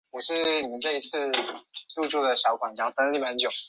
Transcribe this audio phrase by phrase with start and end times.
[0.01, 0.01] 此版本通过提供无分享架构而允许软件更强的可
[3.15, 3.57] 伸缩性。